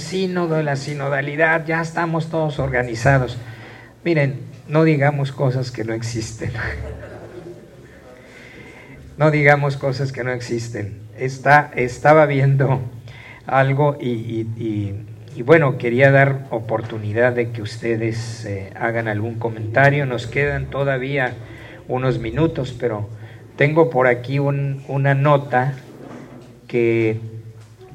sínodo, 0.00 0.62
la 0.62 0.76
sinodalidad, 0.76 1.64
ya 1.66 1.80
estamos 1.80 2.30
todos 2.30 2.58
organizados. 2.58 3.38
Miren, 4.04 4.40
no 4.66 4.84
digamos 4.84 5.32
cosas 5.32 5.70
que 5.70 5.84
no 5.84 5.92
existen. 5.94 6.52
No 9.18 9.30
digamos 9.30 9.76
cosas 9.76 10.12
que 10.12 10.24
no 10.24 10.32
existen. 10.32 10.98
Está, 11.18 11.70
estaba 11.76 12.24
viendo 12.24 12.80
algo 13.46 13.98
y, 14.00 14.46
bueno, 15.44 15.76
quería 15.76 16.10
dar 16.10 16.46
oportunidad 16.50 17.34
de 17.34 17.50
que 17.50 17.60
ustedes 17.60 18.46
eh, 18.46 18.72
hagan 18.74 19.08
algún 19.08 19.34
comentario. 19.34 20.06
Nos 20.06 20.26
quedan 20.26 20.70
todavía 20.70 21.34
unos 21.86 22.18
minutos, 22.18 22.74
pero 22.78 23.10
tengo 23.56 23.90
por 23.90 24.06
aquí 24.06 24.38
una 24.38 25.14
nota 25.14 25.74
que, 26.66 27.20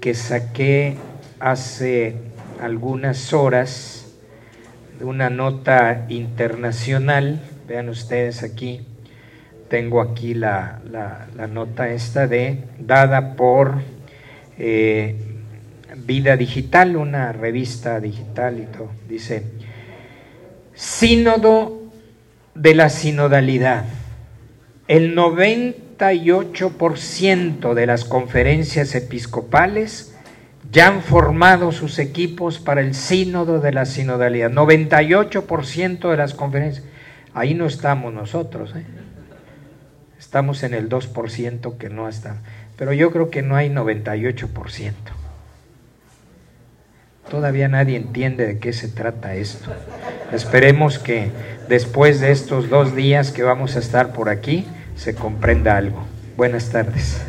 que 0.00 0.14
saqué 0.14 0.96
hace 1.40 2.16
algunas 2.60 3.32
horas, 3.32 4.12
una 5.00 5.30
nota 5.30 6.06
internacional, 6.08 7.40
vean 7.66 7.88
ustedes 7.88 8.42
aquí, 8.42 8.82
tengo 9.68 10.00
aquí 10.00 10.34
la, 10.34 10.80
nota 11.50 11.90
esta 11.90 12.26
de, 12.26 12.64
dada 12.78 13.36
por 13.36 13.76
eh, 14.58 15.16
Vida 15.96 16.36
Digital, 16.36 16.96
una 16.96 17.32
revista 17.32 18.00
digital 18.00 18.58
y 18.60 18.66
todo, 18.66 18.90
dice, 19.08 19.44
Sínodo 20.74 21.82
de 22.54 22.74
la 22.74 22.88
sinodalidad. 22.88 23.84
El 24.86 25.16
98% 25.16 27.74
de 27.74 27.86
las 27.86 28.04
conferencias 28.04 28.94
episcopales 28.94 30.17
ya 30.70 30.88
han 30.88 31.02
formado 31.02 31.72
sus 31.72 31.98
equipos 31.98 32.58
para 32.58 32.80
el 32.80 32.94
sínodo 32.94 33.60
de 33.60 33.72
la 33.72 33.86
sinodalidad. 33.86 34.50
98% 34.50 36.10
de 36.10 36.16
las 36.16 36.34
conferencias. 36.34 36.84
Ahí 37.34 37.54
no 37.54 37.66
estamos 37.66 38.12
nosotros. 38.12 38.74
¿eh? 38.76 38.84
Estamos 40.18 40.62
en 40.62 40.74
el 40.74 40.88
2% 40.88 41.78
que 41.78 41.88
no 41.88 42.08
está. 42.08 42.36
Pero 42.76 42.92
yo 42.92 43.10
creo 43.10 43.30
que 43.30 43.42
no 43.42 43.56
hay 43.56 43.70
98%. 43.70 44.92
Todavía 47.30 47.68
nadie 47.68 47.96
entiende 47.96 48.46
de 48.46 48.58
qué 48.58 48.72
se 48.72 48.88
trata 48.88 49.34
esto. 49.34 49.70
Esperemos 50.32 50.98
que 50.98 51.30
después 51.68 52.20
de 52.20 52.30
estos 52.30 52.70
dos 52.70 52.94
días 52.94 53.32
que 53.32 53.42
vamos 53.42 53.76
a 53.76 53.80
estar 53.80 54.12
por 54.12 54.28
aquí 54.28 54.66
se 54.96 55.14
comprenda 55.14 55.76
algo. 55.76 56.06
Buenas 56.36 56.70
tardes. 56.70 57.20